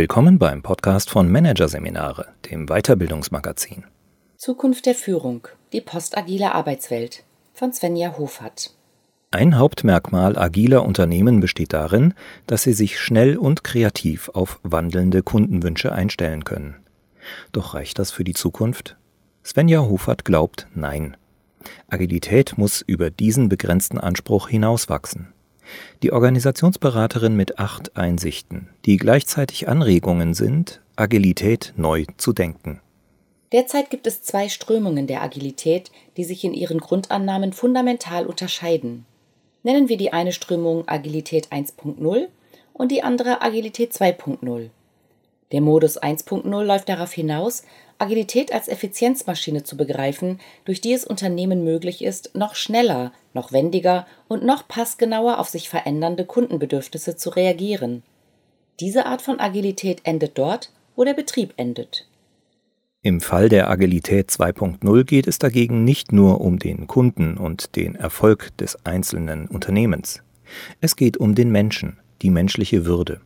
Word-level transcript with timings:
Willkommen 0.00 0.38
beim 0.38 0.62
Podcast 0.62 1.10
von 1.10 1.30
Managerseminare, 1.30 2.28
dem 2.50 2.68
Weiterbildungsmagazin. 2.68 3.84
Zukunft 4.38 4.86
der 4.86 4.94
Führung, 4.94 5.46
die 5.74 5.82
postagile 5.82 6.54
Arbeitswelt 6.54 7.22
von 7.52 7.74
Svenja 7.74 8.16
Hofert. 8.16 8.72
Ein 9.30 9.58
Hauptmerkmal 9.58 10.38
agiler 10.38 10.86
Unternehmen 10.86 11.40
besteht 11.40 11.74
darin, 11.74 12.14
dass 12.46 12.62
sie 12.62 12.72
sich 12.72 12.98
schnell 12.98 13.36
und 13.36 13.62
kreativ 13.62 14.30
auf 14.30 14.58
wandelnde 14.62 15.22
Kundenwünsche 15.22 15.92
einstellen 15.92 16.44
können. 16.44 16.76
Doch 17.52 17.74
reicht 17.74 17.98
das 17.98 18.10
für 18.10 18.24
die 18.24 18.32
Zukunft? 18.32 18.96
Svenja 19.44 19.82
Hofert 19.82 20.24
glaubt 20.24 20.66
nein. 20.74 21.14
Agilität 21.90 22.56
muss 22.56 22.80
über 22.80 23.10
diesen 23.10 23.50
begrenzten 23.50 23.98
Anspruch 23.98 24.48
hinauswachsen. 24.48 25.34
Die 26.02 26.12
Organisationsberaterin 26.12 27.36
mit 27.36 27.58
acht 27.58 27.96
Einsichten, 27.96 28.68
die 28.86 28.96
gleichzeitig 28.96 29.68
Anregungen 29.68 30.34
sind, 30.34 30.80
Agilität 30.96 31.72
neu 31.76 32.04
zu 32.16 32.32
denken. 32.32 32.80
Derzeit 33.52 33.90
gibt 33.90 34.06
es 34.06 34.22
zwei 34.22 34.48
Strömungen 34.48 35.06
der 35.06 35.22
Agilität, 35.22 35.90
die 36.16 36.24
sich 36.24 36.44
in 36.44 36.54
ihren 36.54 36.78
Grundannahmen 36.78 37.52
fundamental 37.52 38.26
unterscheiden. 38.26 39.06
Nennen 39.62 39.88
wir 39.88 39.96
die 39.96 40.12
eine 40.12 40.32
Strömung 40.32 40.86
Agilität 40.86 41.48
1.0 41.48 42.28
und 42.72 42.92
die 42.92 43.02
andere 43.02 43.42
Agilität 43.42 43.92
2.0. 43.92 44.70
Der 45.52 45.60
Modus 45.60 46.00
1.0 46.00 46.62
läuft 46.62 46.88
darauf 46.88 47.12
hinaus, 47.12 47.64
Agilität 47.98 48.52
als 48.52 48.68
Effizienzmaschine 48.68 49.62
zu 49.62 49.76
begreifen, 49.76 50.40
durch 50.64 50.80
die 50.80 50.92
es 50.92 51.04
Unternehmen 51.04 51.64
möglich 51.64 52.02
ist, 52.02 52.34
noch 52.34 52.54
schneller, 52.54 53.12
noch 53.34 53.52
wendiger 53.52 54.06
und 54.28 54.44
noch 54.44 54.66
passgenauer 54.66 55.38
auf 55.38 55.48
sich 55.48 55.68
verändernde 55.68 56.24
Kundenbedürfnisse 56.24 57.16
zu 57.16 57.30
reagieren. 57.30 58.02
Diese 58.78 59.06
Art 59.06 59.22
von 59.22 59.40
Agilität 59.40 60.00
endet 60.04 60.38
dort, 60.38 60.72
wo 60.96 61.04
der 61.04 61.14
Betrieb 61.14 61.52
endet. 61.56 62.06
Im 63.02 63.20
Fall 63.20 63.48
der 63.48 63.68
Agilität 63.68 64.30
2.0 64.30 65.04
geht 65.04 65.26
es 65.26 65.38
dagegen 65.38 65.84
nicht 65.84 66.12
nur 66.12 66.40
um 66.40 66.58
den 66.58 66.86
Kunden 66.86 67.36
und 67.36 67.76
den 67.76 67.94
Erfolg 67.94 68.56
des 68.58 68.84
einzelnen 68.86 69.46
Unternehmens. 69.48 70.22
Es 70.80 70.96
geht 70.96 71.16
um 71.16 71.34
den 71.34 71.50
Menschen, 71.50 71.98
die 72.22 72.30
menschliche 72.30 72.84
Würde. 72.84 73.20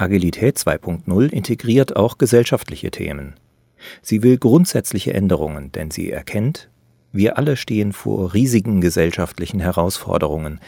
Agilität 0.00 0.56
2.0 0.56 1.30
integriert 1.30 1.94
auch 1.94 2.16
gesellschaftliche 2.16 2.90
Themen. 2.90 3.34
Sie 4.00 4.22
will 4.22 4.38
grundsätzliche 4.38 5.12
Änderungen, 5.12 5.72
denn 5.72 5.90
sie 5.90 6.10
erkennt, 6.10 6.70
wir 7.12 7.36
alle 7.36 7.56
stehen 7.56 7.92
vor 7.92 8.32
riesigen 8.32 8.80
gesellschaftlichen 8.80 9.60
Herausforderungen, 9.60 10.60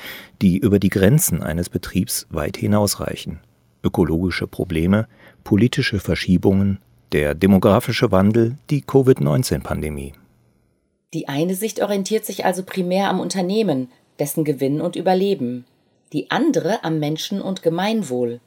die 0.43 0.59
über 0.59 0.79
die 0.79 0.89
Grenzen 0.89 1.43
eines 1.43 1.69
Betriebs 1.69 2.27
weit 2.31 2.57
hinausreichen. 2.57 3.41
Ökologische 3.83 4.47
Probleme, 4.47 5.07
politische 5.45 5.99
Verschiebungen, 5.99 6.79
der 7.13 7.35
demografische 7.35 8.11
Wandel, 8.11 8.59
die 8.71 8.83
Covid-19-Pandemie. 8.83 10.13
Die 11.15 11.29
eine 11.29 11.55
Sicht 11.55 11.83
orientiert 11.83 12.27
sich 12.27 12.45
also 12.45 12.65
primär 12.65 13.09
am 13.09 13.21
Unternehmen, 13.21 13.89
dessen 14.19 14.45
Gewinn 14.45 14.81
und 14.81 14.97
Überleben, 14.97 15.65
die 16.13 16.31
andere 16.31 16.85
am 16.85 16.99
Menschen 16.99 17.41
und 17.41 17.63
Gemeinwohl. 17.63 18.41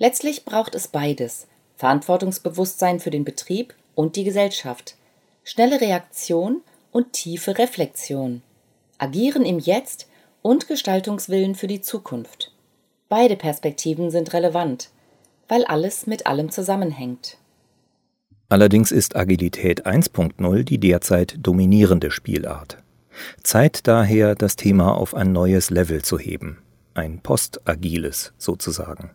Letztlich 0.00 0.46
braucht 0.46 0.74
es 0.74 0.88
beides 0.88 1.46
Verantwortungsbewusstsein 1.76 3.00
für 3.00 3.10
den 3.10 3.24
Betrieb 3.24 3.74
und 3.94 4.16
die 4.16 4.24
Gesellschaft, 4.24 4.96
schnelle 5.44 5.80
Reaktion 5.80 6.62
und 6.90 7.12
tiefe 7.12 7.58
Reflexion, 7.58 8.42
Agieren 8.96 9.44
im 9.44 9.58
Jetzt 9.58 10.08
und 10.40 10.68
Gestaltungswillen 10.68 11.54
für 11.54 11.66
die 11.66 11.82
Zukunft. 11.82 12.52
Beide 13.10 13.36
Perspektiven 13.36 14.10
sind 14.10 14.32
relevant, 14.32 14.88
weil 15.48 15.64
alles 15.66 16.06
mit 16.06 16.26
allem 16.26 16.50
zusammenhängt. 16.50 17.36
Allerdings 18.48 18.92
ist 18.92 19.16
Agilität 19.16 19.86
1.0 19.86 20.62
die 20.64 20.78
derzeit 20.78 21.36
dominierende 21.38 22.10
Spielart. 22.10 22.78
Zeit 23.42 23.86
daher, 23.86 24.34
das 24.34 24.56
Thema 24.56 24.96
auf 24.96 25.14
ein 25.14 25.32
neues 25.32 25.68
Level 25.68 26.00
zu 26.02 26.18
heben, 26.18 26.62
ein 26.94 27.20
postagiles 27.20 28.32
sozusagen. 28.38 29.10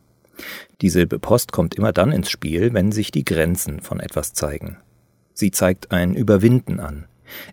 Die 0.81 0.89
Silbe 0.89 1.19
Post 1.19 1.51
kommt 1.51 1.75
immer 1.75 1.93
dann 1.93 2.11
ins 2.11 2.29
Spiel, 2.29 2.73
wenn 2.73 2.91
sich 2.91 3.11
die 3.11 3.25
Grenzen 3.25 3.81
von 3.81 3.99
etwas 3.99 4.33
zeigen. 4.33 4.77
Sie 5.33 5.51
zeigt 5.51 5.91
ein 5.91 6.15
Überwinden 6.15 6.79
an. 6.79 7.05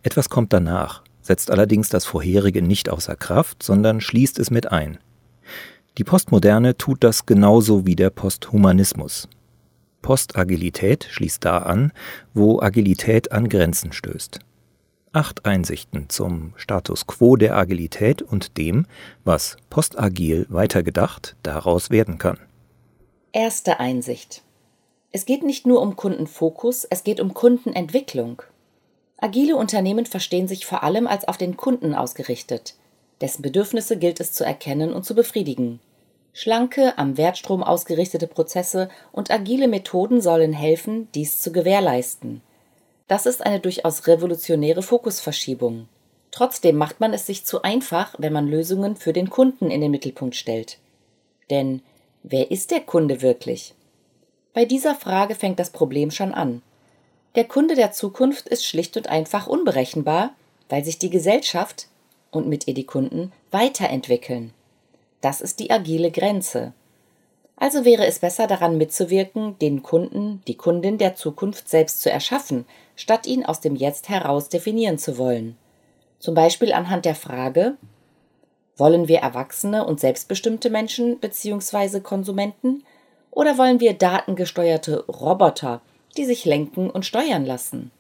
Etwas 0.03 0.29
kommt 0.29 0.53
danach, 0.53 1.03
setzt 1.21 1.51
allerdings 1.51 1.89
das 1.89 2.05
vorherige 2.05 2.63
nicht 2.63 2.89
außer 2.89 3.17
Kraft, 3.17 3.63
sondern 3.63 4.01
schließt 4.01 4.39
es 4.39 4.51
mit 4.51 4.71
ein. 4.71 4.99
Die 5.99 6.05
Postmoderne 6.05 6.77
tut 6.79 7.05
das 7.05 7.27
genauso 7.27 7.87
wie 7.87 7.97
der 7.97 8.11
Posthumanismus. 8.11 9.29
Postagilität 10.01 11.07
schließt 11.11 11.45
da 11.45 11.59
an, 11.59 11.93
wo 12.35 12.61
Agilität 12.61 13.31
an 13.31 13.49
Grenzen 13.49 13.93
stößt. 13.93 14.41
Acht 15.13 15.45
Einsichten 15.45 16.09
zum 16.09 16.55
Status 16.57 17.07
quo 17.07 17.37
der 17.37 17.57
Agilität 17.57 18.23
und 18.23 18.57
dem, 18.57 18.87
was 19.25 19.59
postagil 19.69 20.47
weitergedacht 20.49 21.37
daraus 21.43 21.91
werden 21.91 22.17
kann. 22.17 22.39
Erste 23.35 23.81
Einsicht. 23.81 24.43
Es 25.11 25.25
geht 25.25 25.43
nicht 25.43 25.67
nur 25.67 25.81
um 25.81 25.97
Kundenfokus, 25.97 26.85
es 26.85 27.03
geht 27.03 27.19
um 27.19 27.33
Kundenentwicklung. 27.33 28.43
Agile 29.17 29.57
Unternehmen 29.57 30.05
verstehen 30.05 30.49
sich 30.49 30.67
vor 30.67 30.83
allem 30.83 31.07
als 31.07 31.27
auf 31.27 31.39
den 31.39 31.57
Kunden 31.57 31.95
ausgerichtet. 31.95 32.75
Dessen 33.23 33.41
Bedürfnisse 33.41 33.97
gilt 33.97 34.21
es 34.21 34.35
zu 34.35 34.45
erkennen 34.45 34.93
und 34.93 35.07
zu 35.07 35.15
befriedigen. 35.15 35.81
Schlanke, 36.35 36.99
am 36.99 37.17
Wertstrom 37.17 37.63
ausgerichtete 37.63 38.27
Prozesse 38.27 38.91
und 39.13 39.31
agile 39.31 39.67
Methoden 39.67 40.21
sollen 40.21 40.53
helfen, 40.53 41.09
dies 41.15 41.41
zu 41.41 41.53
gewährleisten. 41.53 42.43
Das 43.09 43.25
ist 43.25 43.47
eine 43.47 43.61
durchaus 43.61 44.07
revolutionäre 44.07 44.83
Fokusverschiebung. 44.83 45.89
Trotzdem 46.33 46.77
macht 46.77 47.01
man 47.01 47.15
es 47.15 47.25
sich 47.25 47.47
zu 47.47 47.63
einfach, 47.63 48.15
wenn 48.19 48.35
man 48.35 48.47
Lösungen 48.47 48.95
für 48.95 49.15
den 49.15 49.31
Kunden 49.31 49.71
in 49.71 49.81
den 49.81 49.91
Mittelpunkt 49.91 50.37
stellt. 50.37 50.77
Denn 51.49 51.81
Wer 52.25 52.53
ist 52.53 52.71
der 52.71 52.81
Kunde 52.81 53.21
wirklich? 53.21 53.75
Bei 54.55 54.65
dieser 54.65 54.95
Frage 54.95 55.35
fängt 55.35 55.59
das 55.59 55.71
Problem 55.71 56.11
schon 56.13 56.33
an. 56.33 56.63
Der 57.35 57.45
Kunde 57.45 57.75
der 57.75 57.91
Zukunft 57.91 58.49
ist 58.49 58.65
schlicht 58.65 58.97
und 58.97 59.09
einfach 59.09 59.49
unberechenbar, 59.49 60.31
weil 60.69 60.85
sich 60.85 60.99
die 60.99 61.11
Gesellschaft 61.11 61.89
und 62.31 62.47
mit 62.47 62.69
ihr 62.69 62.75
die 62.75 62.87
Kunden 62.87 63.33
weiterentwickeln. 63.51 64.53
Das 65.21 65.41
ist 65.41 65.59
die 65.59 65.71
agile 65.71 66.11
Grenze. 66.11 66.73
Also 67.57 67.85
wäre 67.85 68.07
es 68.07 68.21
besser 68.21 68.47
daran 68.47 68.79
mitzuwirken, 68.79 69.59
den 69.59 69.83
Kunden, 69.83 70.43
die 70.47 70.57
Kundin 70.57 70.99
der 70.99 71.15
Zukunft 71.17 71.69
selbst 71.69 72.03
zu 72.03 72.11
erschaffen, 72.11 72.67
statt 72.95 73.27
ihn 73.27 73.45
aus 73.45 73.61
dem 73.61 73.75
Jetzt 73.75 74.09
heraus 74.09 74.49
definieren 74.49 74.99
zu 74.99 75.19
wollen. 75.19 75.57
Zum 76.19 76.35
Beispiel 76.35 76.73
anhand 76.73 77.05
der 77.05 77.15
Frage, 77.15 77.77
wollen 78.77 79.09
wir 79.09 79.19
erwachsene 79.19 79.85
und 79.85 80.01
selbstbestimmte 80.01 80.71
Menschen 80.71 81.19
bzw. 81.19 82.01
Konsumenten? 82.01 82.85
Oder 83.31 83.59
wollen 83.59 83.81
wir 83.81 83.95
datengesteuerte 83.95 85.05
Roboter, 85.07 85.81
die 86.17 86.25
sich 86.25 86.45
lenken 86.45 86.91
und 86.91 87.07
steuern 87.07 87.45
lassen? 87.45 87.91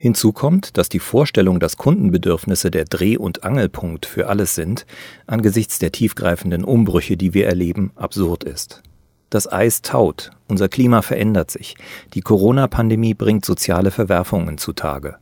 Hinzu 0.00 0.32
kommt, 0.32 0.78
dass 0.78 0.88
die 0.88 1.00
Vorstellung, 1.00 1.58
dass 1.58 1.76
Kundenbedürfnisse 1.76 2.70
der 2.70 2.84
Dreh- 2.84 3.16
und 3.16 3.42
Angelpunkt 3.42 4.06
für 4.06 4.28
alles 4.28 4.54
sind, 4.54 4.86
angesichts 5.26 5.80
der 5.80 5.90
tiefgreifenden 5.90 6.62
Umbrüche, 6.62 7.16
die 7.16 7.34
wir 7.34 7.46
erleben, 7.48 7.90
absurd 7.96 8.44
ist. 8.44 8.82
Das 9.28 9.50
Eis 9.50 9.82
taut, 9.82 10.30
unser 10.46 10.68
Klima 10.68 11.02
verändert 11.02 11.50
sich, 11.50 11.74
die 12.14 12.20
Corona-Pandemie 12.20 13.14
bringt 13.14 13.44
soziale 13.44 13.90
Verwerfungen 13.90 14.56
zutage. 14.56 15.16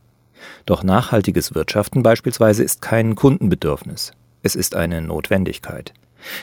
Doch 0.67 0.85
nachhaltiges 0.85 1.55
Wirtschaften 1.55 2.03
beispielsweise 2.03 2.63
ist 2.63 2.83
kein 2.83 3.15
Kundenbedürfnis, 3.15 4.13
es 4.47 4.55
ist 4.55 4.77
eine 4.77 5.03
Notwendigkeit. 5.03 5.93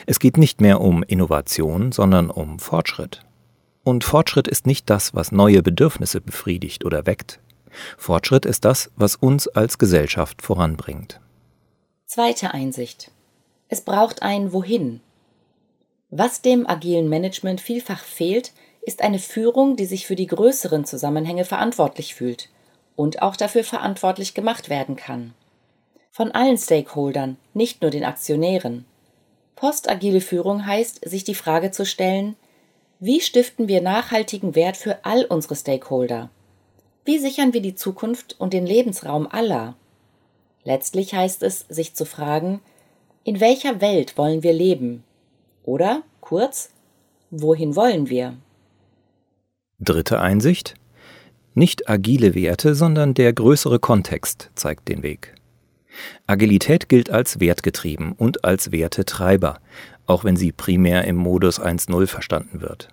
Es 0.06 0.18
geht 0.18 0.36
nicht 0.36 0.60
mehr 0.60 0.82
um 0.82 1.02
Innovation, 1.02 1.90
sondern 1.90 2.30
um 2.30 2.58
Fortschritt. 2.58 3.22
Und 3.82 4.04
Fortschritt 4.04 4.46
ist 4.46 4.66
nicht 4.66 4.90
das, 4.90 5.14
was 5.14 5.32
neue 5.32 5.62
Bedürfnisse 5.62 6.20
befriedigt 6.20 6.84
oder 6.84 7.06
weckt. 7.06 7.40
Fortschritt 7.96 8.44
ist 8.44 8.66
das, 8.66 8.90
was 8.94 9.16
uns 9.16 9.48
als 9.48 9.78
Gesellschaft 9.78 10.42
voranbringt. 10.42 11.18
Zweite 12.06 12.52
Einsicht. 12.52 13.10
Es 13.68 13.80
braucht 13.80 14.22
ein 14.22 14.52
Wohin. 14.52 15.00
Was 16.10 16.42
dem 16.42 16.66
agilen 16.66 17.08
Management 17.08 17.62
vielfach 17.62 18.04
fehlt, 18.04 18.52
ist 18.82 19.00
eine 19.00 19.18
Führung, 19.18 19.76
die 19.76 19.86
sich 19.86 20.06
für 20.06 20.14
die 20.14 20.26
größeren 20.26 20.84
Zusammenhänge 20.84 21.46
verantwortlich 21.46 22.14
fühlt 22.14 22.50
und 22.96 23.22
auch 23.22 23.34
dafür 23.34 23.64
verantwortlich 23.64 24.34
gemacht 24.34 24.68
werden 24.68 24.94
kann 24.94 25.32
von 26.14 26.30
allen 26.30 26.56
Stakeholdern, 26.56 27.38
nicht 27.54 27.82
nur 27.82 27.90
den 27.90 28.04
Aktionären. 28.04 28.84
Postagile 29.56 30.20
Führung 30.20 30.64
heißt, 30.64 31.08
sich 31.08 31.24
die 31.24 31.34
Frage 31.34 31.72
zu 31.72 31.84
stellen, 31.84 32.36
wie 33.00 33.20
stiften 33.20 33.66
wir 33.66 33.82
nachhaltigen 33.82 34.54
Wert 34.54 34.76
für 34.76 35.04
all 35.04 35.24
unsere 35.24 35.56
Stakeholder? 35.56 36.30
Wie 37.04 37.18
sichern 37.18 37.52
wir 37.52 37.60
die 37.60 37.74
Zukunft 37.74 38.36
und 38.38 38.52
den 38.52 38.64
Lebensraum 38.64 39.26
aller? 39.26 39.74
Letztlich 40.62 41.14
heißt 41.14 41.42
es, 41.42 41.66
sich 41.68 41.94
zu 41.94 42.04
fragen, 42.06 42.60
in 43.24 43.40
welcher 43.40 43.80
Welt 43.80 44.16
wollen 44.16 44.44
wir 44.44 44.52
leben? 44.52 45.02
Oder, 45.64 46.02
kurz, 46.20 46.70
wohin 47.32 47.74
wollen 47.74 48.08
wir? 48.08 48.36
Dritte 49.80 50.20
Einsicht. 50.20 50.74
Nicht 51.54 51.88
agile 51.88 52.36
Werte, 52.36 52.76
sondern 52.76 53.14
der 53.14 53.32
größere 53.32 53.80
Kontext 53.80 54.50
zeigt 54.54 54.88
den 54.88 55.02
Weg. 55.02 55.34
Agilität 56.26 56.88
gilt 56.88 57.10
als 57.10 57.40
wertgetrieben 57.40 58.12
und 58.12 58.44
als 58.44 58.72
Wertetreiber, 58.72 59.60
auch 60.06 60.24
wenn 60.24 60.36
sie 60.36 60.52
primär 60.52 61.04
im 61.04 61.16
Modus 61.16 61.60
1.0 61.60 62.06
verstanden 62.06 62.60
wird. 62.60 62.88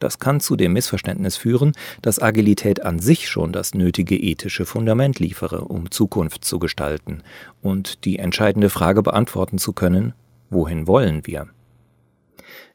Das 0.00 0.18
kann 0.18 0.40
zu 0.40 0.56
dem 0.56 0.72
Missverständnis 0.72 1.36
führen, 1.36 1.72
dass 2.00 2.22
Agilität 2.22 2.82
an 2.82 2.98
sich 2.98 3.28
schon 3.28 3.52
das 3.52 3.74
nötige 3.74 4.16
ethische 4.16 4.64
Fundament 4.64 5.18
liefere, 5.18 5.66
um 5.66 5.90
Zukunft 5.90 6.42
zu 6.42 6.58
gestalten 6.58 7.22
und 7.60 8.04
die 8.06 8.18
entscheidende 8.18 8.70
Frage 8.70 9.02
beantworten 9.02 9.58
zu 9.58 9.74
können, 9.74 10.14
wohin 10.48 10.86
wollen 10.86 11.26
wir? 11.26 11.48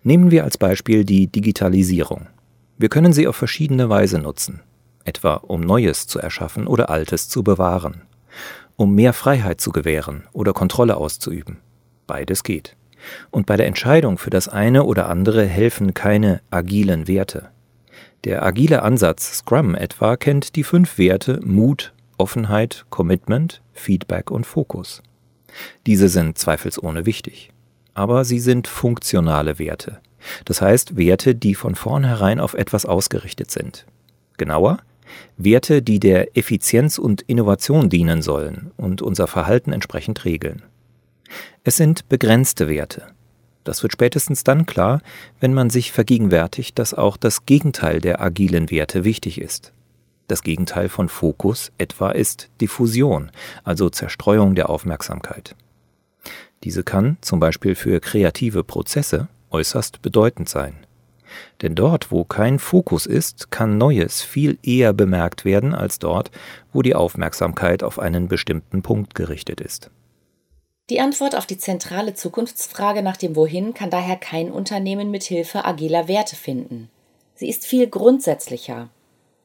Nehmen 0.04 0.30
wir 0.30 0.44
als 0.44 0.60
Beispiel 0.60 1.04
die 1.04 1.26
Digitalisierung. 1.26 2.28
Wir 2.78 2.90
können 2.90 3.12
sie 3.12 3.28
auf 3.28 3.36
verschiedene 3.36 3.90
Weise 3.90 4.20
nutzen, 4.20 4.62
etwa 5.04 5.34
um 5.34 5.62
Neues 5.62 6.06
zu 6.06 6.20
erschaffen 6.20 6.68
oder 6.68 6.92
Altes 6.92 7.28
zu 7.28 7.44
bewahren, 7.44 8.04
um 8.76 8.94
mehr 8.94 9.14
Freiheit 9.14 9.62
zu 9.62 9.72
gewähren 9.72 10.24
oder 10.34 10.54
Kontrolle 10.54 10.98
auszuüben. 10.98 11.58
Beides 12.08 12.44
geht. 12.44 12.76
Und 13.32 13.46
bei 13.46 13.58
der 13.58 13.68
Entscheidung 13.68 14.18
für 14.18 14.30
das 14.30 14.48
eine 14.48 14.84
oder 14.84 15.10
andere 15.10 15.46
helfen 15.46 15.94
keine 15.94 16.42
agilen 16.50 17.08
Werte. 17.08 17.50
Der 18.24 18.44
agile 18.44 18.82
Ansatz 18.82 19.38
Scrum 19.38 19.76
etwa 19.76 20.18
kennt 20.18 20.56
die 20.56 20.64
fünf 20.64 20.98
Werte 20.98 21.40
Mut, 21.44 21.94
Offenheit, 22.18 22.86
Commitment, 22.90 23.62
Feedback 23.74 24.32
und 24.32 24.46
Fokus. 24.46 25.04
Diese 25.86 26.10
sind 26.10 26.38
zweifelsohne 26.38 27.06
wichtig. 27.06 27.52
Aber 27.94 28.26
sie 28.26 28.40
sind 28.40 28.68
funktionale 28.68 29.60
Werte. 29.60 30.00
Das 30.44 30.62
heißt 30.62 30.98
Werte, 30.98 31.36
die 31.36 31.56
von 31.56 31.76
vornherein 31.76 32.40
auf 32.40 32.54
etwas 32.56 32.86
ausgerichtet 32.86 33.52
sind. 33.52 33.86
Genauer, 34.38 34.80
Werte, 35.38 35.82
die 35.82 36.00
der 36.00 36.38
Effizienz 36.38 36.98
und 36.98 37.22
Innovation 37.24 37.90
dienen 37.90 38.22
sollen 38.22 38.72
und 38.78 39.02
unser 39.02 39.28
Verhalten 39.28 39.74
entsprechend 39.74 40.26
regeln. 40.26 40.64
Es 41.64 41.78
sind 41.78 42.08
begrenzte 42.10 42.68
Werte. 42.68 43.08
Das 43.64 43.82
wird 43.82 43.94
spätestens 43.94 44.44
dann 44.44 44.66
klar, 44.66 45.02
wenn 45.40 45.54
man 45.54 45.70
sich 45.70 45.92
vergegenwärtigt, 45.92 46.78
dass 46.78 46.94
auch 46.94 47.18
das 47.18 47.46
Gegenteil 47.46 48.00
der 48.00 48.22
agilen 48.22 48.70
Werte 48.70 49.04
wichtig 49.04 49.42
ist. 49.42 49.74
Das 50.28 50.42
Gegenteil 50.42 50.90
von 50.90 51.10
Fokus 51.10 51.72
etwa 51.78 52.12
ist 52.12 52.50
Diffusion, 52.62 53.32
also 53.64 53.90
Zerstreuung 53.90 54.56
der 54.56 54.70
Aufmerksamkeit. 54.70 55.56
Diese 56.64 56.84
kann, 56.84 57.18
zum 57.22 57.40
Beispiel 57.40 57.76
für 57.76 58.00
kreative 58.00 58.64
Prozesse, 58.64 59.28
äußerst 59.52 60.02
bedeutend 60.02 60.50
sein. 60.50 60.85
Denn 61.62 61.76
dort, 61.76 62.12
wo 62.12 62.24
kein 62.24 62.60
Fokus 62.60 63.06
ist, 63.06 63.52
kann 63.52 63.78
Neues 63.78 64.22
viel 64.22 64.58
eher 64.64 64.94
bemerkt 64.94 65.46
werden 65.46 65.74
als 65.74 66.00
dort, 66.00 66.32
wo 66.74 66.82
die 66.82 66.96
Aufmerksamkeit 66.96 67.84
auf 67.84 68.00
einen 68.00 68.28
bestimmten 68.28 68.82
Punkt 68.82 69.16
gerichtet 69.16 69.62
ist. 69.62 69.90
Die 70.90 71.00
Antwort 71.00 71.36
auf 71.36 71.48
die 71.48 71.58
zentrale 71.58 72.14
Zukunftsfrage 72.14 73.02
nach 73.02 73.18
dem 73.18 73.36
Wohin 73.36 73.74
kann 73.74 73.90
daher 73.90 74.18
kein 74.18 74.52
Unternehmen 74.52 75.10
mit 75.10 75.24
Hilfe 75.24 75.66
agiler 75.66 76.08
Werte 76.08 76.36
finden. 76.36 76.90
Sie 77.34 77.50
ist 77.50 77.66
viel 77.66 77.88
grundsätzlicher. 77.88 78.90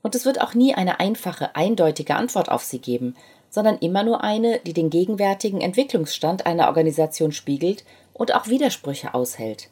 Und 0.03 0.15
es 0.15 0.27
wird 0.27 0.41
auch 0.41 0.55
nie 0.55 0.75
eine 0.75 1.01
einfache, 1.01 1.57
eindeutige 1.57 2.17
Antwort 2.17 2.51
auf 2.51 2.63
sie 2.63 2.79
geben, 2.79 3.17
sondern 3.51 3.79
immer 3.79 4.03
nur 4.03 4.23
eine, 4.23 4.61
die 4.61 4.73
den 4.73 4.91
gegenwärtigen 4.91 5.61
Entwicklungsstand 5.61 6.47
einer 6.47 6.69
Organisation 6.69 7.33
spiegelt 7.33 7.85
und 8.13 8.35
auch 8.35 8.49
Widersprüche 8.49 9.15
aushält. 9.15 9.71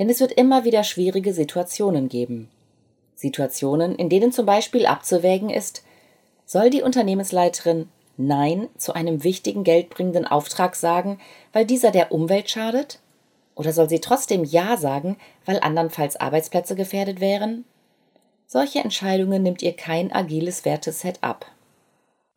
Denn 0.00 0.08
es 0.08 0.18
wird 0.18 0.32
immer 0.32 0.64
wieder 0.64 0.82
schwierige 0.82 1.34
Situationen 1.34 2.08
geben. 2.08 2.48
Situationen, 3.14 3.94
in 3.94 4.08
denen 4.08 4.32
zum 4.32 4.46
Beispiel 4.46 4.86
abzuwägen 4.86 5.50
ist, 5.50 5.84
soll 6.46 6.70
die 6.70 6.80
Unternehmensleiterin 6.80 7.86
Nein 8.16 8.68
zu 8.78 8.94
einem 8.94 9.24
wichtigen 9.24 9.62
geldbringenden 9.62 10.26
Auftrag 10.26 10.74
sagen, 10.74 11.20
weil 11.52 11.66
dieser 11.66 11.90
der 11.90 12.12
Umwelt 12.12 12.48
schadet? 12.48 12.98
Oder 13.54 13.74
soll 13.74 13.90
sie 13.90 14.00
trotzdem 14.00 14.42
Ja 14.42 14.78
sagen, 14.78 15.18
weil 15.44 15.60
andernfalls 15.60 16.16
Arbeitsplätze 16.16 16.74
gefährdet 16.76 17.20
wären? 17.20 17.66
Solche 18.46 18.78
Entscheidungen 18.78 19.42
nimmt 19.42 19.60
ihr 19.60 19.74
kein 19.74 20.12
agiles 20.12 20.64
Werteset 20.64 21.18
ab. 21.20 21.44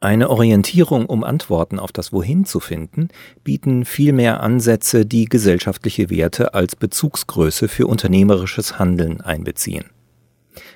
Eine 0.04 0.30
Orientierung, 0.30 1.06
um 1.06 1.24
Antworten 1.24 1.80
auf 1.80 1.94
das 1.94 2.12
Wohin 2.12 2.44
zu 2.44 2.60
finden, 2.60 3.08
bieten 3.46 3.86
vielmehr 3.86 4.42
Ansätze, 4.42 5.06
die 5.06 5.28
gesellschaftliche 5.28 6.10
Werte 6.10 6.54
als 6.54 6.76
Bezugsgröße 6.76 7.70
für 7.70 7.88
unternehmerisches 7.88 8.78
Handeln 8.80 9.22
einbeziehen. 9.22 9.86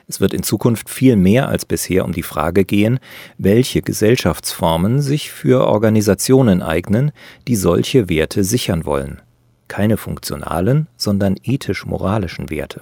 Es 0.07 0.21
wird 0.21 0.33
in 0.33 0.43
Zukunft 0.43 0.89
viel 0.89 1.17
mehr 1.17 1.49
als 1.49 1.65
bisher 1.65 2.05
um 2.05 2.13
die 2.13 2.23
Frage 2.23 2.63
gehen, 2.63 2.99
welche 3.37 3.81
Gesellschaftsformen 3.81 5.01
sich 5.01 5.29
für 5.29 5.67
Organisationen 5.67 6.61
eignen, 6.61 7.11
die 7.49 7.57
solche 7.57 8.07
Werte 8.07 8.45
sichern 8.45 8.85
wollen. 8.85 9.21
Keine 9.67 9.97
funktionalen, 9.97 10.87
sondern 10.95 11.35
ethisch-moralischen 11.43 12.49
Werte. 12.49 12.81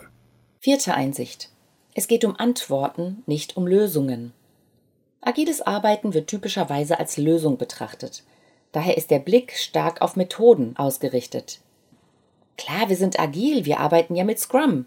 Vierte 0.59 0.93
Einsicht. 0.93 1.49
Es 1.95 2.07
geht 2.07 2.23
um 2.23 2.35
Antworten, 2.35 3.23
nicht 3.25 3.57
um 3.57 3.65
Lösungen. 3.65 4.31
Agiles 5.25 5.63
Arbeiten 5.63 6.13
wird 6.13 6.27
typischerweise 6.27 6.99
als 6.99 7.17
Lösung 7.17 7.57
betrachtet. 7.57 8.23
Daher 8.71 8.95
ist 8.95 9.09
der 9.09 9.17
Blick 9.17 9.53
stark 9.53 10.03
auf 10.03 10.15
Methoden 10.15 10.77
ausgerichtet. 10.77 11.61
Klar, 12.57 12.89
wir 12.89 12.95
sind 12.95 13.19
agil, 13.19 13.65
wir 13.65 13.79
arbeiten 13.79 14.15
ja 14.15 14.23
mit 14.23 14.39
Scrum. 14.39 14.85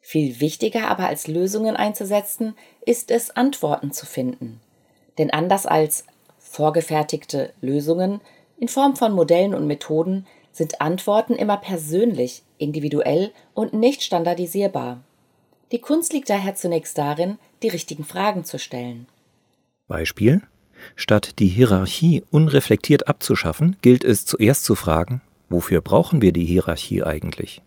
Viel 0.00 0.40
wichtiger 0.40 0.88
aber 0.88 1.06
als 1.06 1.28
Lösungen 1.28 1.76
einzusetzen, 1.76 2.56
ist 2.84 3.12
es, 3.12 3.30
Antworten 3.30 3.92
zu 3.92 4.06
finden. 4.06 4.60
Denn 5.18 5.30
anders 5.30 5.66
als 5.66 6.04
vorgefertigte 6.38 7.52
Lösungen 7.60 8.20
in 8.58 8.66
Form 8.66 8.96
von 8.96 9.12
Modellen 9.12 9.54
und 9.54 9.68
Methoden 9.68 10.26
sind 10.50 10.80
Antworten 10.80 11.34
immer 11.34 11.58
persönlich, 11.58 12.42
individuell 12.58 13.32
und 13.54 13.72
nicht 13.72 14.02
standardisierbar. 14.02 15.00
Die 15.70 15.80
Kunst 15.80 16.12
liegt 16.12 16.28
daher 16.28 16.56
zunächst 16.56 16.98
darin, 16.98 17.38
die 17.62 17.68
richtigen 17.68 18.04
Fragen 18.04 18.44
zu 18.44 18.58
stellen. 18.58 19.06
Beispiel 19.86 20.42
Statt 20.96 21.38
die 21.38 21.48
Hierarchie 21.48 22.24
unreflektiert 22.30 23.08
abzuschaffen, 23.08 23.76
gilt 23.82 24.04
es 24.04 24.26
zuerst 24.26 24.64
zu 24.64 24.74
fragen, 24.74 25.22
wofür 25.48 25.80
brauchen 25.80 26.22
wir 26.22 26.32
die 26.32 26.44
Hierarchie 26.44 27.02
eigentlich? 27.02 27.62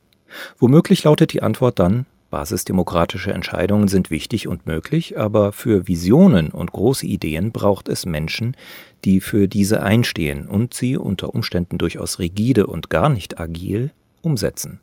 Womöglich 0.57 1.03
lautet 1.03 1.33
die 1.33 1.41
Antwort 1.41 1.79
dann, 1.79 2.05
Basisdemokratische 2.29 3.31
Entscheidungen 3.31 3.87
sind 3.87 4.11
wichtig 4.11 4.49
und 4.49 4.67
möglich, 4.67 5.17
aber 5.17 5.53
für 5.53 5.87
Visionen 5.87 6.49
und 6.49 6.73
große 6.73 7.05
Ideen 7.05 7.53
braucht 7.53 7.87
es 7.87 8.05
Menschen, 8.05 8.57
die 9.05 9.21
für 9.21 9.47
diese 9.47 9.81
einstehen 9.81 10.45
und 10.45 10.73
sie 10.73 10.97
unter 10.97 11.33
Umständen 11.33 11.77
durchaus 11.77 12.19
rigide 12.19 12.67
und 12.67 12.89
gar 12.89 13.07
nicht 13.07 13.39
agil 13.39 13.91
umsetzen. 14.21 14.81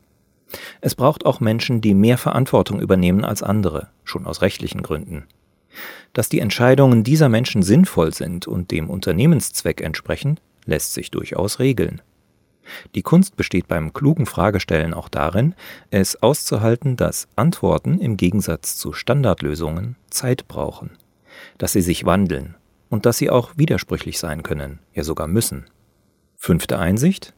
Es 0.81 0.95
braucht 0.95 1.25
auch 1.25 1.39
Menschen, 1.39 1.81
die 1.81 1.93
mehr 1.93 2.17
Verantwortung 2.17 2.79
übernehmen 2.79 3.23
als 3.23 3.43
andere, 3.43 3.89
schon 4.03 4.25
aus 4.25 4.41
rechtlichen 4.41 4.81
Gründen. 4.81 5.25
Dass 6.13 6.29
die 6.29 6.39
Entscheidungen 6.39 7.03
dieser 7.03 7.29
Menschen 7.29 7.63
sinnvoll 7.63 8.13
sind 8.13 8.47
und 8.47 8.71
dem 8.71 8.89
Unternehmenszweck 8.89 9.81
entsprechen, 9.81 10.39
lässt 10.65 10.93
sich 10.93 11.11
durchaus 11.11 11.59
regeln. 11.59 12.01
Die 12.95 13.03
Kunst 13.03 13.35
besteht 13.35 13.67
beim 13.67 13.93
klugen 13.93 14.25
Fragestellen 14.25 14.93
auch 14.93 15.09
darin, 15.09 15.53
es 15.91 16.21
auszuhalten, 16.21 16.97
dass 16.97 17.27
Antworten 17.35 17.99
im 17.99 18.17
Gegensatz 18.17 18.77
zu 18.77 18.93
Standardlösungen 18.93 19.95
Zeit 20.09 20.47
brauchen, 20.47 20.91
dass 21.57 21.73
sie 21.73 21.81
sich 21.81 22.05
wandeln 22.05 22.55
und 22.89 23.05
dass 23.05 23.17
sie 23.17 23.29
auch 23.29 23.51
widersprüchlich 23.55 24.19
sein 24.19 24.43
können, 24.43 24.79
ja 24.93 25.03
sogar 25.03 25.27
müssen. 25.27 25.65
Fünfte 26.37 26.79
Einsicht? 26.79 27.33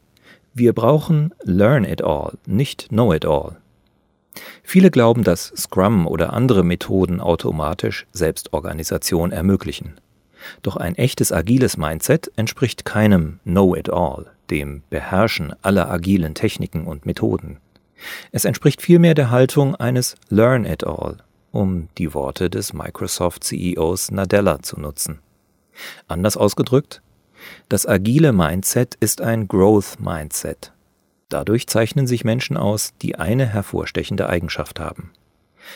Wir 0.54 0.72
brauchen 0.72 1.34
Learn 1.42 1.84
it 1.84 2.02
all, 2.02 2.32
nicht 2.46 2.88
Know 2.88 3.12
it 3.12 3.26
all. 3.26 3.58
Viele 4.62 4.90
glauben, 4.90 5.24
dass 5.24 5.52
Scrum 5.56 6.06
oder 6.06 6.32
andere 6.32 6.62
Methoden 6.64 7.20
automatisch 7.20 8.06
Selbstorganisation 8.12 9.32
ermöglichen. 9.32 10.00
Doch 10.62 10.76
ein 10.76 10.94
echtes 10.94 11.32
agiles 11.32 11.76
Mindset 11.76 12.30
entspricht 12.36 12.84
keinem 12.84 13.40
Know 13.44 13.74
it 13.74 13.90
all, 13.90 14.26
dem 14.50 14.82
Beherrschen 14.90 15.54
aller 15.62 15.90
agilen 15.90 16.34
Techniken 16.34 16.86
und 16.86 17.06
Methoden. 17.06 17.58
Es 18.30 18.44
entspricht 18.44 18.80
vielmehr 18.82 19.14
der 19.14 19.30
Haltung 19.30 19.74
eines 19.74 20.14
Learn 20.28 20.64
it 20.64 20.84
all, 20.86 21.18
um 21.50 21.88
die 21.98 22.14
Worte 22.14 22.50
des 22.50 22.72
Microsoft 22.72 23.44
CEOs 23.44 24.10
Nadella 24.10 24.62
zu 24.62 24.78
nutzen. 24.78 25.18
Anders 26.06 26.36
ausgedrückt, 26.36 27.02
das 27.68 27.86
agile 27.86 28.32
Mindset 28.32 28.96
ist 28.96 29.20
ein 29.20 29.48
Growth 29.48 30.00
Mindset. 30.00 30.72
Dadurch 31.28 31.66
zeichnen 31.66 32.06
sich 32.06 32.24
Menschen 32.24 32.56
aus, 32.56 32.94
die 33.02 33.16
eine 33.16 33.46
hervorstechende 33.46 34.28
Eigenschaft 34.28 34.80
haben. 34.80 35.12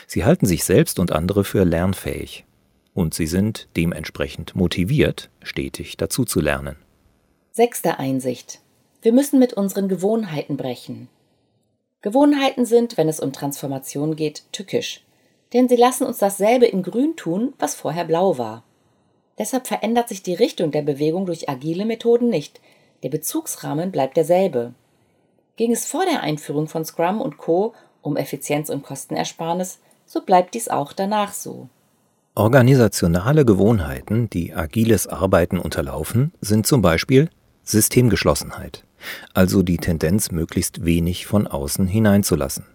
Sie 0.07 0.25
halten 0.25 0.45
sich 0.45 0.63
selbst 0.63 0.97
und 0.99 1.11
andere 1.11 1.43
für 1.43 1.63
lernfähig. 1.63 2.45
Und 2.93 3.13
sie 3.13 3.27
sind 3.27 3.67
dementsprechend 3.75 4.55
motiviert, 4.55 5.29
stetig 5.41 5.97
dazu 5.97 6.25
zu 6.25 6.41
lernen. 6.41 6.75
Sechste 7.51 7.99
Einsicht. 7.99 8.61
Wir 9.01 9.13
müssen 9.13 9.39
mit 9.39 9.53
unseren 9.53 9.89
Gewohnheiten 9.89 10.57
brechen. 10.57 11.09
Gewohnheiten 12.01 12.65
sind, 12.65 12.97
wenn 12.97 13.07
es 13.07 13.19
um 13.19 13.31
Transformation 13.31 14.15
geht, 14.15 14.43
tückisch. 14.51 15.03
denn 15.53 15.69
sie 15.69 15.75
lassen 15.75 16.05
uns 16.05 16.17
dasselbe 16.17 16.65
in 16.65 16.81
Grün 16.81 17.15
tun, 17.15 17.53
was 17.59 17.75
vorher 17.75 18.05
blau 18.05 18.39
war. 18.39 18.63
Deshalb 19.37 19.67
verändert 19.67 20.09
sich 20.09 20.23
die 20.23 20.33
Richtung 20.33 20.71
der 20.71 20.81
Bewegung 20.81 21.27
durch 21.27 21.47
agile 21.47 21.85
Methoden 21.85 22.29
nicht. 22.29 22.59
Der 23.03 23.09
Bezugsrahmen 23.09 23.91
bleibt 23.91 24.17
derselbe. 24.17 24.73
Ging 25.55 25.71
es 25.71 25.85
vor 25.85 26.03
der 26.05 26.21
Einführung 26.21 26.67
von 26.67 26.83
Scrum 26.83 27.21
und 27.21 27.37
Co. 27.37 27.75
um 28.01 28.17
Effizienz 28.17 28.69
und 28.69 28.83
Kostenersparnis, 28.83 29.79
so 30.05 30.21
bleibt 30.21 30.55
dies 30.55 30.67
auch 30.67 30.93
danach 30.93 31.33
so. 31.33 31.69
Organisationale 32.35 33.45
Gewohnheiten, 33.45 34.29
die 34.31 34.55
agiles 34.55 35.05
Arbeiten 35.05 35.59
unterlaufen, 35.59 36.33
sind 36.41 36.65
zum 36.65 36.81
Beispiel 36.81 37.29
Systemgeschlossenheit, 37.63 38.83
also 39.35 39.61
die 39.61 39.77
Tendenz, 39.77 40.31
möglichst 40.31 40.83
wenig 40.83 41.27
von 41.27 41.45
außen 41.45 41.85
hineinzulassen, 41.85 42.65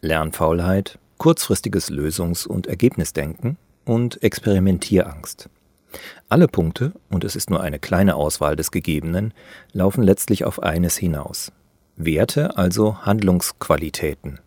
Lernfaulheit, 0.00 1.00
kurzfristiges 1.18 1.90
Lösungs- 1.90 2.46
und 2.46 2.68
Ergebnisdenken 2.68 3.58
und 3.84 4.22
Experimentierangst. 4.22 5.50
Alle 6.28 6.46
Punkte, 6.46 6.92
und 7.10 7.24
es 7.24 7.34
ist 7.34 7.50
nur 7.50 7.60
eine 7.60 7.80
kleine 7.80 8.14
Auswahl 8.14 8.54
des 8.54 8.70
Gegebenen, 8.70 9.34
laufen 9.72 10.04
letztlich 10.04 10.44
auf 10.44 10.62
eines 10.62 10.96
hinaus. 10.96 11.50
Werte, 12.04 12.56
also 12.56 12.98
Handlungsqualitäten. 13.02 14.40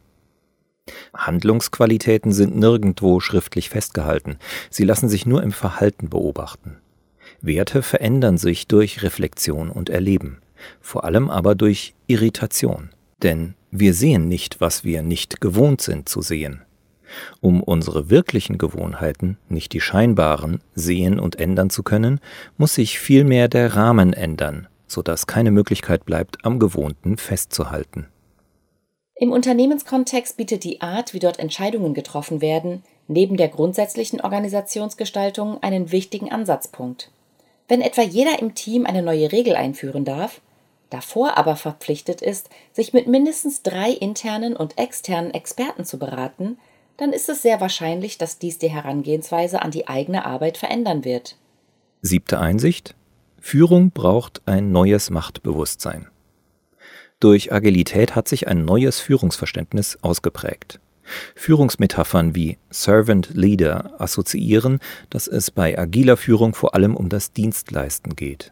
Handlungsqualitäten 1.15 2.31
sind 2.31 2.55
nirgendwo 2.55 3.19
schriftlich 3.19 3.69
festgehalten, 3.69 4.38
sie 4.69 4.83
lassen 4.83 5.09
sich 5.09 5.25
nur 5.25 5.41
im 5.41 5.51
Verhalten 5.51 6.09
beobachten. 6.09 6.77
Werte 7.41 7.81
verändern 7.81 8.38
sich 8.38 8.67
durch 8.67 9.03
Reflexion 9.03 9.69
und 9.69 9.89
Erleben, 9.89 10.39
vor 10.81 11.03
allem 11.03 11.29
aber 11.29 11.55
durch 11.55 11.93
Irritation. 12.07 12.89
Denn 13.24 13.55
wir 13.71 13.93
sehen 13.93 14.27
nicht, 14.27 14.62
was 14.62 14.83
wir 14.83 15.01
nicht 15.01 15.41
gewohnt 15.41 15.81
sind 15.81 16.09
zu 16.09 16.21
sehen. 16.21 16.62
Um 17.39 17.62
unsere 17.62 18.09
wirklichen 18.09 18.57
Gewohnheiten, 18.57 19.38
nicht 19.47 19.74
die 19.74 19.81
scheinbaren, 19.81 20.59
sehen 20.74 21.19
und 21.19 21.39
ändern 21.39 21.69
zu 21.69 21.83
können, 21.83 22.19
muss 22.57 22.75
sich 22.75 23.00
vielmehr 23.00 23.47
der 23.47 23.75
Rahmen 23.75 24.13
ändern, 24.13 24.67
so 24.88 25.01
dass 25.01 25.27
keine 25.27 25.51
Möglichkeit 25.51 26.06
bleibt, 26.06 26.44
am 26.44 26.60
Gewohnten 26.60 27.18
festzuhalten. 27.18 28.08
Im 29.18 29.32
Unternehmenskontext 29.32 30.36
bietet 30.36 30.63
die 30.63 30.82
Art, 30.82 31.13
wie 31.13 31.20
dort 31.20 31.39
Entscheidungen 31.39 31.94
getroffen 31.94 32.42
werden, 32.42 32.84
neben 33.08 33.38
der 33.38 33.48
grundsätzlichen 33.48 34.20
Organisationsgestaltung 34.20 35.63
einen 35.63 35.92
wichtigen 35.92 36.32
Ansatzpunkt. 36.32 37.12
Wenn 37.68 37.82
etwa 37.82 38.01
jeder 38.01 38.39
im 38.39 38.56
Team 38.56 38.86
eine 38.86 39.01
neue 39.01 39.32
Regel 39.32 39.56
einführen 39.56 40.06
darf, 40.06 40.42
davor 40.89 41.38
aber 41.38 41.56
verpflichtet 41.56 42.22
ist, 42.22 42.50
sich 42.74 42.94
mit 42.94 43.08
mindestens 43.08 43.63
drei 43.63 43.89
internen 43.92 44.56
und 44.56 44.77
externen 44.77 45.34
Experten 45.34 45.86
zu 45.86 45.98
beraten, 45.98 46.58
dann 46.98 47.12
ist 47.12 47.30
es 47.30 47.42
sehr 47.42 47.60
wahrscheinlich, 47.62 48.18
dass 48.18 48.38
dies 48.38 48.58
die 48.58 48.70
Herangehensweise 48.70 49.62
an 49.62 49.72
die 49.72 49.88
eigene 49.88 50.25
Arbeit 50.25 50.58
verändern 50.58 51.04
wird. 51.04 51.38
Siebte 52.01 52.39
Einsicht. 52.39 52.96
Führung 53.47 53.91
braucht 53.91 54.41
ein 54.47 54.71
neues 54.71 55.11
Machtbewusstsein. 55.11 56.07
Durch 57.19 57.53
Agilität 57.53 58.15
hat 58.15 58.27
sich 58.27 58.47
ein 58.47 58.65
neues 58.65 58.99
Führungsverständnis 58.99 59.99
ausgeprägt. 60.01 60.79
Führungsmetaphern 61.35 62.33
wie 62.33 62.57
Servant 62.71 63.29
Leader 63.35 64.01
assoziieren, 64.01 64.79
dass 65.11 65.27
es 65.27 65.51
bei 65.51 65.77
agiler 65.77 66.17
Führung 66.17 66.55
vor 66.55 66.73
allem 66.73 66.97
um 66.97 67.07
das 67.07 67.33
Dienstleisten 67.33 68.15
geht. 68.15 68.51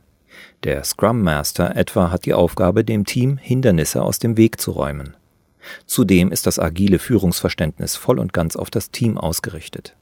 Der 0.63 0.83
Scrum 0.83 1.23
Master 1.23 1.75
etwa 1.75 2.11
hat 2.11 2.25
die 2.25 2.35
Aufgabe, 2.35 2.83
dem 2.83 3.03
Team 3.03 3.37
Hindernisse 3.37 4.03
aus 4.03 4.19
dem 4.19 4.37
Weg 4.37 4.61
zu 4.61 4.69
räumen. 4.69 5.17
Zudem 5.87 6.31
ist 6.31 6.45
das 6.45 6.59
agile 6.59 6.99
Führungsverständnis 6.99 7.95
voll 7.95 8.19
und 8.19 8.31
ganz 8.31 8.55
auf 8.55 8.69
das 8.69 8.91
Team 8.91 9.17
ausgerichtet. 9.17 9.95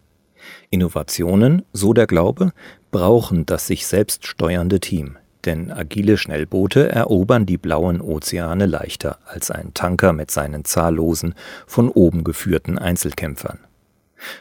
Innovationen, 0.69 1.63
so 1.73 1.93
der 1.93 2.07
Glaube, 2.07 2.51
brauchen 2.91 3.45
das 3.45 3.67
sich 3.67 3.87
selbst 3.87 4.25
steuernde 4.25 4.79
Team, 4.79 5.17
denn 5.45 5.71
agile 5.71 6.17
Schnellboote 6.17 6.89
erobern 6.89 7.45
die 7.45 7.57
blauen 7.57 8.01
Ozeane 8.01 8.65
leichter 8.65 9.19
als 9.25 9.51
ein 9.51 9.73
Tanker 9.73 10.13
mit 10.13 10.31
seinen 10.31 10.65
zahllosen, 10.65 11.35
von 11.65 11.89
oben 11.89 12.23
geführten 12.23 12.77
Einzelkämpfern. 12.77 13.59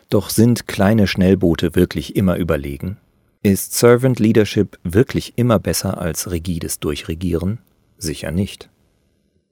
Doch 0.08 0.30
sind 0.30 0.66
kleine 0.66 1.06
Schnellboote 1.06 1.74
wirklich 1.74 2.16
immer 2.16 2.36
überlegen? 2.36 2.98
Ist 3.42 3.72
Servant 3.72 4.18
Leadership 4.18 4.78
wirklich 4.82 5.38
immer 5.38 5.58
besser 5.58 5.98
als 5.98 6.30
rigides 6.30 6.78
Durchregieren? 6.78 7.58
Sicher 7.96 8.30
nicht. 8.30 8.68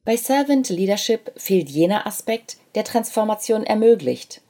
Bei 0.04 0.16
Servant 0.16 0.68
Leadership 0.68 1.32
fehlt 1.36 1.68
jener 1.68 2.06
Aspekt, 2.06 2.58
der 2.74 2.84
Transformation 2.84 3.64
ermöglicht. 3.64 4.42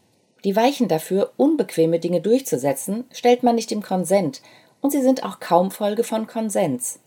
Die 0.44 0.54
Weichen 0.54 0.88
dafür, 0.88 1.32
unbequeme 1.36 1.98
Dinge 1.98 2.20
durchzusetzen, 2.20 3.04
stellt 3.12 3.42
man 3.42 3.56
nicht 3.56 3.72
im 3.72 3.82
Konsent, 3.82 4.40
und 4.80 4.90
sie 4.90 5.02
sind 5.02 5.24
auch 5.24 5.40
kaum 5.40 5.70
Folge 5.70 6.04
von 6.04 6.26
Konsens. 6.26 7.00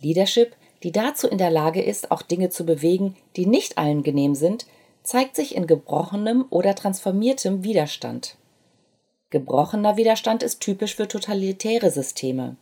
Leadership, 0.00 0.56
die 0.82 0.92
dazu 0.92 1.28
in 1.28 1.38
der 1.38 1.50
Lage 1.50 1.82
ist, 1.82 2.10
auch 2.10 2.22
Dinge 2.22 2.50
zu 2.50 2.66
bewegen, 2.66 3.16
die 3.36 3.46
nicht 3.46 3.78
allen 3.78 4.02
genehm 4.02 4.34
sind, 4.34 4.66
zeigt 5.02 5.36
sich 5.36 5.54
in 5.54 5.66
gebrochenem 5.66 6.44
oder 6.50 6.74
transformiertem 6.74 7.62
Widerstand. 7.62 8.36
Gebrochener 9.30 9.96
Widerstand 9.96 10.42
ist 10.42 10.60
typisch 10.60 10.96
für 10.96 11.08
totalitäre 11.08 11.90
Systeme. 11.90 12.56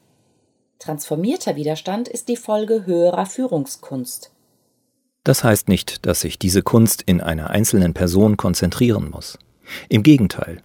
Transformierter 0.79 1.57
Widerstand 1.57 2.09
ist 2.09 2.29
die 2.29 2.37
Folge 2.37 2.85
höherer 2.85 3.27
Führungskunst. 3.27 4.31
Das 5.25 5.43
heißt 5.43 5.69
nicht, 5.69 6.05
dass 6.05 6.21
sich 6.21 6.39
diese 6.39 6.63
Kunst 6.63 7.03
in 7.03 7.23
einer 7.23 7.51
einzelnen 7.51 7.95
Person 7.95 8.37
konzentrieren 8.37 9.11
muss. 9.11 9.39
Im 9.89 10.03
Gegenteil. 10.03 10.63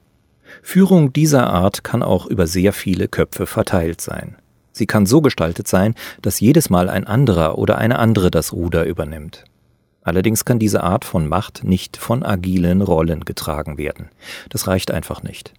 Führung 0.62 1.14
dieser 1.14 1.48
Art 1.48 1.84
kann 1.84 2.04
auch 2.04 2.26
über 2.26 2.48
sehr 2.48 2.74
viele 2.74 3.08
Köpfe 3.08 3.46
verteilt 3.46 4.02
sein. 4.02 4.36
Sie 4.72 4.86
kann 4.86 5.06
so 5.06 5.22
gestaltet 5.22 5.68
sein, 5.68 5.96
dass 6.22 6.40
jedes 6.40 6.70
Mal 6.70 6.90
ein 6.90 7.06
anderer 7.06 7.58
oder 7.58 7.78
eine 7.78 8.00
andere 8.00 8.32
das 8.32 8.54
Ruder 8.54 8.86
übernimmt. 8.86 9.44
Allerdings 10.02 10.46
kann 10.46 10.60
diese 10.60 10.84
Art 10.84 11.06
von 11.06 11.28
Macht 11.28 11.64
nicht 11.64 11.98
von 11.98 12.24
agilen 12.24 12.82
Rollen 12.82 13.26
getragen 13.26 13.78
werden. 13.78 14.10
Das 14.50 14.68
reicht 14.68 14.92
einfach 14.92 15.22
nicht. 15.22 15.54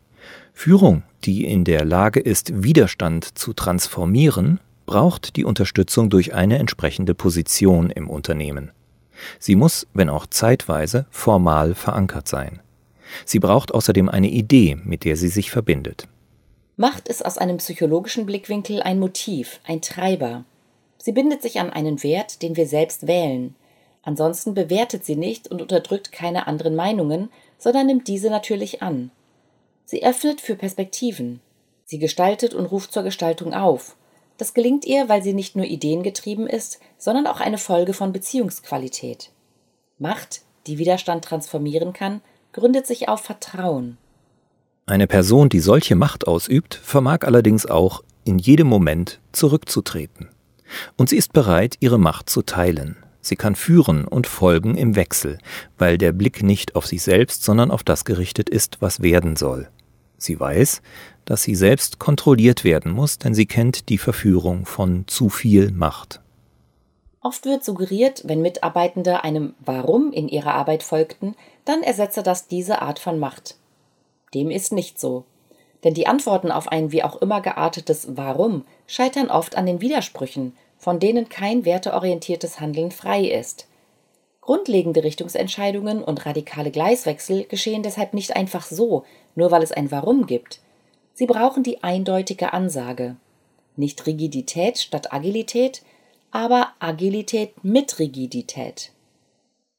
Führung, 0.52 1.02
die 1.24 1.44
in 1.44 1.64
der 1.64 1.84
Lage 1.84 2.20
ist, 2.20 2.62
Widerstand 2.62 3.38
zu 3.38 3.52
transformieren, 3.52 4.60
braucht 4.86 5.36
die 5.36 5.44
Unterstützung 5.44 6.10
durch 6.10 6.34
eine 6.34 6.58
entsprechende 6.58 7.14
Position 7.14 7.90
im 7.90 8.08
Unternehmen. 8.08 8.72
Sie 9.38 9.54
muss, 9.54 9.86
wenn 9.94 10.08
auch 10.08 10.26
zeitweise, 10.26 11.06
formal 11.10 11.74
verankert 11.74 12.26
sein. 12.26 12.60
Sie 13.24 13.38
braucht 13.38 13.72
außerdem 13.72 14.08
eine 14.08 14.28
Idee, 14.28 14.76
mit 14.84 15.04
der 15.04 15.16
sie 15.16 15.28
sich 15.28 15.50
verbindet. 15.50 16.08
Macht 16.76 17.08
ist 17.08 17.24
aus 17.24 17.38
einem 17.38 17.58
psychologischen 17.58 18.26
Blickwinkel 18.26 18.82
ein 18.82 18.98
Motiv, 18.98 19.60
ein 19.66 19.82
Treiber. 19.82 20.44
Sie 20.98 21.12
bindet 21.12 21.42
sich 21.42 21.60
an 21.60 21.70
einen 21.70 22.02
Wert, 22.02 22.42
den 22.42 22.56
wir 22.56 22.66
selbst 22.66 23.06
wählen. 23.06 23.54
Ansonsten 24.02 24.54
bewertet 24.54 25.04
sie 25.04 25.16
nicht 25.16 25.48
und 25.48 25.60
unterdrückt 25.60 26.10
keine 26.10 26.46
anderen 26.46 26.74
Meinungen, 26.74 27.30
sondern 27.58 27.86
nimmt 27.86 28.08
diese 28.08 28.30
natürlich 28.30 28.82
an. 28.82 29.10
Sie 29.84 30.04
öffnet 30.04 30.40
für 30.40 30.56
Perspektiven. 30.56 31.40
Sie 31.84 31.98
gestaltet 31.98 32.54
und 32.54 32.66
ruft 32.66 32.92
zur 32.92 33.02
Gestaltung 33.02 33.52
auf. 33.52 33.96
Das 34.38 34.54
gelingt 34.54 34.86
ihr, 34.86 35.08
weil 35.08 35.22
sie 35.22 35.34
nicht 35.34 35.56
nur 35.56 35.66
ideengetrieben 35.66 36.46
ist, 36.46 36.80
sondern 36.96 37.26
auch 37.26 37.40
eine 37.40 37.58
Folge 37.58 37.92
von 37.92 38.12
Beziehungsqualität. 38.12 39.32
Macht, 39.98 40.42
die 40.66 40.78
Widerstand 40.78 41.24
transformieren 41.24 41.92
kann, 41.92 42.22
gründet 42.52 42.86
sich 42.86 43.08
auf 43.08 43.20
Vertrauen. 43.20 43.96
Eine 44.86 45.06
Person, 45.06 45.48
die 45.48 45.60
solche 45.60 45.94
Macht 45.94 46.26
ausübt, 46.26 46.74
vermag 46.82 47.20
allerdings 47.22 47.66
auch, 47.66 48.02
in 48.24 48.38
jedem 48.38 48.66
Moment 48.66 49.20
zurückzutreten. 49.32 50.28
Und 50.96 51.08
sie 51.08 51.16
ist 51.16 51.32
bereit, 51.32 51.76
ihre 51.80 51.98
Macht 51.98 52.28
zu 52.28 52.42
teilen. 52.42 52.96
Sie 53.20 53.36
kann 53.36 53.54
führen 53.54 54.04
und 54.04 54.26
folgen 54.26 54.76
im 54.76 54.96
Wechsel, 54.96 55.38
weil 55.78 55.98
der 55.98 56.12
Blick 56.12 56.42
nicht 56.42 56.74
auf 56.74 56.86
sich 56.86 57.02
selbst, 57.02 57.44
sondern 57.44 57.70
auf 57.70 57.82
das 57.82 58.04
gerichtet 58.04 58.48
ist, 58.48 58.78
was 58.80 59.02
werden 59.02 59.36
soll. 59.36 59.68
Sie 60.16 60.38
weiß, 60.38 60.82
dass 61.24 61.42
sie 61.42 61.54
selbst 61.54 61.98
kontrolliert 61.98 62.64
werden 62.64 62.92
muss, 62.92 63.18
denn 63.18 63.34
sie 63.34 63.46
kennt 63.46 63.88
die 63.88 63.98
Verführung 63.98 64.66
von 64.66 65.04
zu 65.06 65.28
viel 65.28 65.70
Macht. 65.70 66.20
Oft 67.22 67.44
wird 67.44 67.64
suggeriert, 67.64 68.22
wenn 68.24 68.40
Mitarbeitende 68.40 69.24
einem 69.24 69.54
Warum 69.60 70.12
in 70.12 70.28
ihrer 70.28 70.54
Arbeit 70.54 70.82
folgten, 70.82 71.36
dann 71.64 71.82
ersetze 71.82 72.22
das 72.22 72.48
diese 72.48 72.80
Art 72.80 72.98
von 72.98 73.18
Macht. 73.18 73.56
Dem 74.32 74.50
ist 74.50 74.72
nicht 74.72 74.98
so. 74.98 75.24
Denn 75.84 75.94
die 75.94 76.06
Antworten 76.06 76.50
auf 76.50 76.68
ein 76.68 76.92
wie 76.92 77.02
auch 77.02 77.16
immer 77.16 77.40
geartetes 77.40 78.16
Warum 78.16 78.64
scheitern 78.86 79.30
oft 79.30 79.56
an 79.56 79.66
den 79.66 79.80
Widersprüchen, 79.80 80.56
von 80.78 80.98
denen 80.98 81.28
kein 81.28 81.66
werteorientiertes 81.66 82.58
Handeln 82.58 82.90
frei 82.90 83.24
ist. 83.24 83.66
Grundlegende 84.40 85.04
Richtungsentscheidungen 85.04 86.02
und 86.02 86.24
radikale 86.24 86.70
Gleiswechsel 86.70 87.44
geschehen 87.44 87.82
deshalb 87.82 88.14
nicht 88.14 88.34
einfach 88.34 88.64
so, 88.64 89.04
nur 89.34 89.50
weil 89.50 89.62
es 89.62 89.72
ein 89.72 89.90
Warum 89.90 90.26
gibt. 90.26 90.60
Sie 91.12 91.26
brauchen 91.26 91.62
die 91.62 91.82
eindeutige 91.82 92.54
Ansage. 92.54 93.16
Nicht 93.76 94.06
Rigidität 94.06 94.78
statt 94.78 95.12
Agilität, 95.12 95.82
aber 96.30 96.68
Agilität 96.78 97.64
mit 97.64 97.98
Rigidität. 97.98 98.92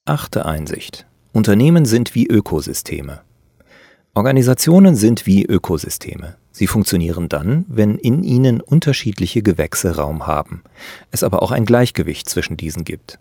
Achte 0.05 0.45
Einsicht. 0.45 1.05
Unternehmen 1.33 1.85
sind 1.85 2.15
wie 2.15 2.27
Ökosysteme. 2.27 3.21
Organisationen 4.13 4.95
sind 4.95 5.25
wie 5.25 5.45
Ökosysteme. 5.45 6.35
Sie 6.51 6.67
funktionieren 6.67 7.29
dann, 7.29 7.65
wenn 7.69 7.97
in 7.97 8.23
ihnen 8.23 8.59
unterschiedliche 8.59 9.41
Gewächse 9.41 9.95
Raum 9.95 10.27
haben, 10.27 10.63
es 11.11 11.23
aber 11.23 11.41
auch 11.41 11.51
ein 11.51 11.65
Gleichgewicht 11.65 12.27
zwischen 12.27 12.57
diesen 12.57 12.83
gibt. 12.83 13.19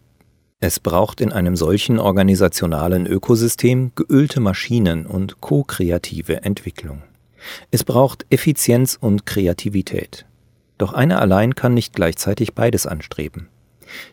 Es 0.59 0.81
braucht 0.81 1.21
in 1.21 1.33
einem 1.33 1.57
solchen 1.57 1.99
organisationalen 1.99 3.07
Ökosystem 3.07 3.93
geölte 3.95 4.41
Maschinen 4.41 5.07
und 5.07 5.41
ko-kreative 5.41 6.43
Entwicklung. 6.43 7.03
Es 7.71 7.85
braucht 7.85 8.27
Effizienz 8.29 8.99
und 9.01 9.25
Kreativität. 9.25 10.27
Doch 10.81 10.95
einer 10.95 11.21
allein 11.21 11.55
kann 11.55 11.75
nicht 11.75 11.95
gleichzeitig 11.95 12.55
beides 12.55 12.87
anstreben. 12.87 13.51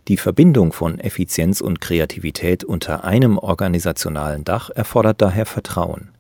Die 0.10 0.18
Verbindung 0.18 0.74
von 0.74 1.00
Effizienz 1.00 1.62
und 1.62 1.80
Kreativität 1.80 2.66
unter 2.66 3.06
einem 3.06 3.38
organisationalen 3.38 4.44
Dach 4.44 4.70
erfordert 4.76 5.22
daher 5.22 5.46
Vertrauen 5.46 6.12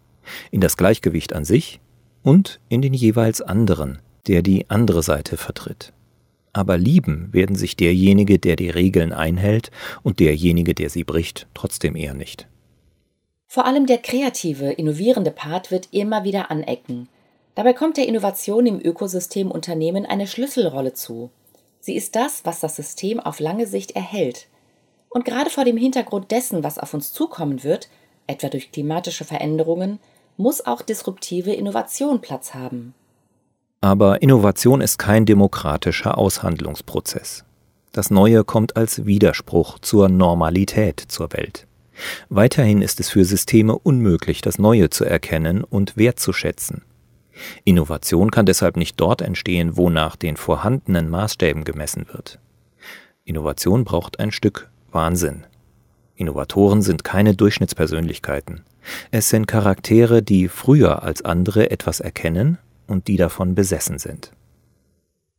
in 0.50 0.62
das 0.62 0.78
Gleichgewicht 0.78 1.34
an 1.34 1.44
sich 1.44 1.82
und 2.24 2.62
in 2.70 2.82
den 2.82 2.94
jeweils 2.94 3.42
anderen, 3.42 4.00
der 4.28 4.42
die 4.42 4.70
andere 4.70 5.04
Seite 5.04 5.36
vertritt. 5.36 5.92
Aber 6.54 6.78
lieben 6.78 7.28
werden 7.34 7.58
sich 7.58 7.76
derjenige, 7.76 8.40
der 8.40 8.56
die 8.56 8.70
Regeln 8.70 9.12
einhält, 9.12 9.70
und 10.02 10.22
derjenige, 10.22 10.74
der 10.74 10.90
sie 10.90 11.04
bricht, 11.04 11.48
trotzdem 11.56 11.98
eher 11.98 12.14
nicht. 12.14 12.48
Vor 13.48 13.66
allem 13.66 13.86
der 13.86 13.98
kreative, 13.98 14.72
innovierende 14.72 15.32
Part 15.32 15.72
wird 15.72 15.90
immer 15.92 16.24
wieder 16.24 16.50
anecken. 16.52 17.10
Dabei 17.58 17.74
kommt 17.74 17.98
der 17.98 18.08
Innovation 18.08 18.68
im 18.68 18.80
Ökosystem 18.80 19.50
Unternehmen 19.50 20.06
eine 20.06 20.28
Schlüsselrolle 20.28 20.94
zu. 20.94 21.32
Sie 21.80 21.96
ist 21.96 22.16
das, 22.16 22.46
was 22.46 22.60
das 22.60 22.76
System 22.76 23.20
auf 23.20 23.40
lange 23.40 23.66
Sicht 23.66 23.96
erhält. 23.96 24.46
Und 25.10 25.26
gerade 25.26 25.50
vor 25.50 25.66
dem 25.66 25.76
Hintergrund 25.76 26.30
dessen, 26.30 26.64
was 26.64 26.78
auf 26.78 26.94
uns 26.94 27.14
zukommen 27.14 27.64
wird, 27.64 27.90
etwa 28.28 28.50
durch 28.50 28.72
klimatische 28.72 29.26
Veränderungen, 29.26 29.98
muss 30.38 30.68
auch 30.68 30.84
disruptive 30.84 31.52
Innovation 31.52 32.22
Platz 32.22 32.54
haben. 32.54 32.94
Aber 33.82 34.22
Innovation 34.22 34.80
ist 34.80 35.00
kein 35.00 35.26
demokratischer 35.26 36.16
Aushandlungsprozess. 36.16 37.44
Das 37.92 38.12
Neue 38.12 38.44
kommt 38.44 38.78
als 38.78 39.08
Widerspruch 39.08 39.80
zur 39.80 40.10
Normalität 40.10 41.04
zur 41.08 41.34
Welt. 41.34 41.66
Weiterhin 42.30 42.84
ist 42.84 43.00
es 43.00 43.10
für 43.10 43.26
Systeme 43.26 43.76
unmöglich, 43.80 44.42
das 44.42 44.60
Neue 44.60 44.92
zu 44.92 45.06
erkennen 45.06 45.64
und 45.64 45.98
wertzuschätzen. 45.98 46.84
Innovation 47.64 48.32
kann 48.32 48.46
deshalb 48.46 48.78
nicht 48.78 49.00
dort 49.00 49.22
entstehen, 49.22 49.78
wo 49.78 49.90
nach 49.90 50.16
den 50.16 50.38
vorhandenen 50.38 51.10
Maßstäben 51.10 51.64
gemessen 51.64 52.08
wird. 52.12 52.40
Innovation 53.24 53.84
braucht 53.84 54.20
ein 54.20 54.32
Stück 54.32 54.70
Wahnsinn. 54.92 55.46
Innovatoren 56.16 56.82
sind 56.82 57.04
keine 57.04 57.36
Durchschnittspersönlichkeiten. 57.36 58.64
Es 59.12 59.30
sind 59.30 59.48
Charaktere, 59.48 60.24
die 60.24 60.48
früher 60.48 61.04
als 61.04 61.24
andere 61.24 61.70
etwas 61.70 62.00
erkennen 62.00 62.58
und 62.88 63.08
die 63.08 63.18
davon 63.18 63.54
besessen 63.54 64.00
sind. 64.00 64.32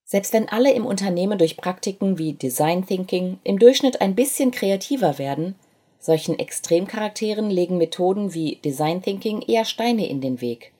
Selbst 0.05 0.33
wenn 0.33 0.49
alle 0.49 0.73
im 0.73 0.87
Unternehmen 0.87 1.38
durch 1.38 1.57
Praktiken 1.57 2.17
wie 2.17 2.33
Design 2.33 2.87
Thinking 2.87 3.38
im 3.45 3.59
Durchschnitt 3.59 4.00
ein 4.00 4.14
bisschen 4.14 4.52
kreativer 4.52 5.19
werden, 5.19 5.55
solchen 5.99 6.38
Extremcharakteren 6.38 7.50
legen 7.50 7.76
Methoden 7.76 8.33
wie 8.33 8.57
Design 8.64 9.02
Thinking 9.02 9.43
eher 9.43 9.64
Steine 9.64 10.09
in 10.09 10.21
den 10.21 10.40
Weg. 10.40 10.73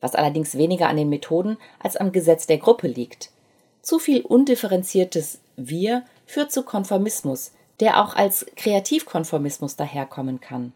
Was 0.00 0.14
allerdings 0.14 0.56
weniger 0.56 0.88
an 0.88 0.96
den 0.96 1.08
Methoden 1.08 1.56
als 1.80 1.96
am 1.96 2.12
Gesetz 2.12 2.46
der 2.46 2.58
Gruppe 2.58 2.86
liegt. 2.86 3.30
Zu 3.82 3.98
viel 3.98 4.22
undifferenziertes 4.22 5.40
Wir 5.56 6.04
führt 6.26 6.52
zu 6.52 6.62
Konformismus, 6.62 7.52
der 7.80 8.02
auch 8.02 8.14
als 8.14 8.46
Kreativkonformismus 8.56 9.76
daherkommen 9.76 10.40
kann. 10.40 10.72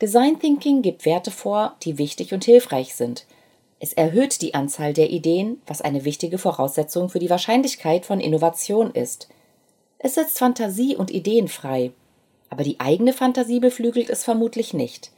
Design 0.00 0.38
Thinking 0.38 0.82
gibt 0.82 1.04
Werte 1.04 1.30
vor, 1.30 1.76
die 1.82 1.98
wichtig 1.98 2.32
und 2.32 2.44
hilfreich 2.44 2.94
sind. 2.94 3.26
Es 3.80 3.92
erhöht 3.92 4.42
die 4.42 4.54
Anzahl 4.54 4.92
der 4.92 5.10
Ideen, 5.10 5.60
was 5.66 5.82
eine 5.82 6.04
wichtige 6.04 6.38
Voraussetzung 6.38 7.08
für 7.08 7.18
die 7.18 7.30
Wahrscheinlichkeit 7.30 8.06
von 8.06 8.20
Innovation 8.20 8.90
ist. 8.92 9.28
Es 9.98 10.14
setzt 10.14 10.38
Fantasie 10.38 10.96
und 10.96 11.10
Ideen 11.10 11.48
frei, 11.48 11.92
aber 12.50 12.62
die 12.62 12.78
eigene 12.80 13.12
Fantasie 13.12 13.60
beflügelt 13.60 14.10
es 14.10 14.24
vermutlich 14.24 14.72
nicht. 14.74 15.10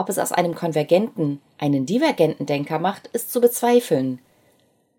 Ob 0.00 0.08
es 0.08 0.18
aus 0.18 0.32
einem 0.32 0.54
konvergenten 0.54 1.42
einen 1.58 1.84
divergenten 1.84 2.46
Denker 2.46 2.78
macht, 2.78 3.08
ist 3.08 3.30
zu 3.30 3.38
bezweifeln. 3.38 4.18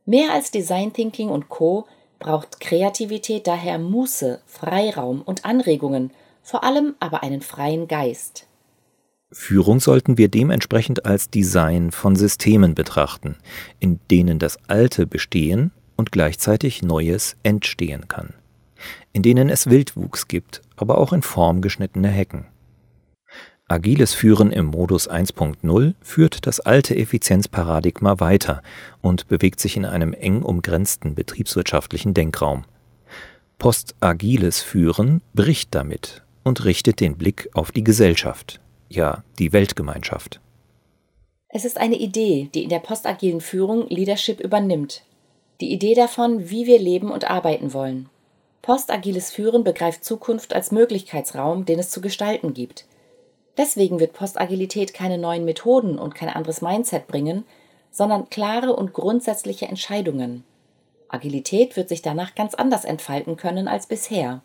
Mehr 0.06 0.32
als 0.32 0.52
Design 0.52 0.94
Thinking 0.94 1.30
und 1.30 1.50
Co. 1.50 1.88
braucht 2.20 2.60
Kreativität 2.60 3.48
daher 3.48 3.80
Muße, 3.80 4.42
Freiraum 4.46 5.24
und 5.24 5.44
Anregungen, 5.44 6.12
vor 6.44 6.64
allem 6.64 6.94
aber 7.00 7.24
einen 7.24 7.42
freien 7.42 7.88
Geist. 7.88 8.46
Führung 9.32 9.80
sollten 9.80 10.20
wir 10.20 10.28
dementsprechend 10.28 11.04
als 11.04 11.32
Design 11.32 11.90
von 11.90 12.16
Systemen 12.16 12.76
betrachten, 12.76 13.38
in 13.80 14.00
denen 14.12 14.38
das 14.38 14.60
Alte 14.68 15.08
bestehen 15.08 15.72
und 15.96 16.12
gleichzeitig 16.12 16.84
Neues 16.84 17.38
entstehen 17.42 18.08
kann, 18.08 18.36
in 19.14 19.24
denen 19.24 19.50
es 19.50 19.68
Wildwuchs 19.68 20.28
gibt, 20.28 20.62
aber 20.76 21.00
auch 21.00 21.12
in 21.12 21.24
Form 21.24 21.62
geschnittene 21.62 22.10
Hecken. 22.10 22.51
Agiles 23.72 24.14
Führen 24.14 24.52
im 24.52 24.66
Modus 24.66 25.10
1.0 25.10 25.94
führt 26.02 26.46
das 26.46 26.60
alte 26.60 26.94
Effizienzparadigma 26.94 28.20
weiter 28.20 28.62
und 29.02 29.30
bewegt 29.30 29.62
sich 29.62 29.78
in 29.78 29.86
einem 29.86 30.14
eng 30.14 30.42
umgrenzten 30.42 31.16
betriebswirtschaftlichen 31.16 32.14
Denkraum. 32.14 32.66
Postagiles 33.60 34.60
Führen 34.60 35.22
bricht 35.34 35.74
damit 35.74 36.22
und 36.44 36.66
richtet 36.66 37.00
den 37.00 37.16
Blick 37.16 37.48
auf 37.54 37.72
die 37.72 37.86
Gesellschaft, 37.86 38.60
ja 38.90 39.24
die 39.40 39.54
Weltgemeinschaft. 39.54 40.42
Es 41.48 41.64
ist 41.64 41.78
eine 41.78 41.96
Idee, 41.96 42.50
die 42.54 42.64
in 42.64 42.70
der 42.70 42.80
postagilen 42.80 43.40
Führung 43.40 43.88
Leadership 43.88 44.42
übernimmt. 44.42 45.04
Die 45.62 45.72
Idee 45.72 45.94
davon, 45.94 46.50
wie 46.50 46.66
wir 46.66 46.78
leben 46.78 47.10
und 47.10 47.32
arbeiten 47.32 47.74
wollen. 47.74 48.10
Postagiles 48.62 49.32
Führen 49.32 49.64
begreift 49.64 50.04
Zukunft 50.04 50.54
als 50.54 50.74
Möglichkeitsraum, 50.74 51.64
den 51.64 51.80
es 51.80 51.90
zu 51.90 52.02
gestalten 52.02 52.54
gibt. 52.54 52.86
Deswegen 53.62 54.00
wird 54.00 54.14
Postagilität 54.14 54.92
keine 54.96 55.20
neuen 55.20 55.46
Methoden 55.46 56.00
und 56.00 56.16
kein 56.16 56.30
anderes 56.30 56.64
Mindset 56.64 57.06
bringen, 57.06 57.46
sondern 57.92 58.28
klare 58.32 58.76
und 58.76 58.92
grundsätzliche 58.92 59.68
Entscheidungen. 59.68 60.44
Agilität 61.10 61.78
wird 61.78 61.88
sich 61.88 62.02
danach 62.02 62.34
ganz 62.34 62.56
anders 62.56 62.86
entfalten 62.86 63.38
können 63.38 63.68
als 63.68 63.86
bisher. 63.86 64.42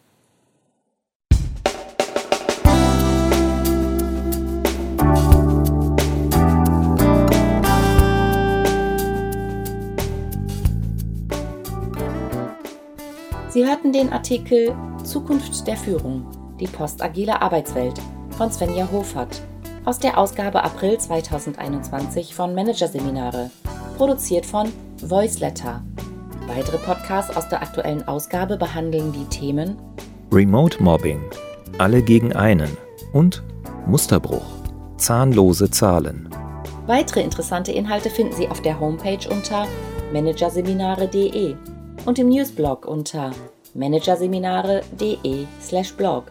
Sie 13.48 13.66
hörten 13.66 13.94
den 13.94 14.12
Artikel 14.12 14.76
Zukunft 15.04 15.66
der 15.66 15.78
Führung, 15.78 16.26
die 16.60 16.66
postagile 16.66 17.40
Arbeitswelt 17.40 17.98
von 18.36 18.52
Svenja 18.52 18.88
Hofert 18.92 19.40
aus 19.86 19.98
der 19.98 20.18
Ausgabe 20.18 20.62
April 20.62 20.98
2021 20.98 22.34
von 22.34 22.54
Managerseminare, 22.54 23.50
produziert 23.96 24.44
von 24.44 24.70
Voiceletter. 25.00 25.82
Weitere 26.46 26.76
Podcasts 26.78 27.34
aus 27.34 27.48
der 27.48 27.62
aktuellen 27.62 28.06
Ausgabe 28.06 28.58
behandeln 28.58 29.10
die 29.12 29.24
Themen 29.24 29.78
Remote 30.32 30.82
Mobbing, 30.82 31.20
alle 31.78 32.02
gegen 32.02 32.34
einen 32.34 32.76
und 33.12 33.44
Musterbruch, 33.86 34.44
zahnlose 34.98 35.70
Zahlen. 35.70 36.28
Weitere 36.86 37.22
interessante 37.22 37.72
Inhalte 37.72 38.10
finden 38.10 38.34
Sie 38.34 38.48
auf 38.48 38.60
der 38.60 38.78
Homepage 38.78 39.26
unter 39.30 39.66
managerseminare.de 40.12 41.54
und 42.04 42.18
im 42.18 42.28
Newsblog 42.28 42.86
unter 42.86 43.30
managerseminare.de/blog. 43.74 46.24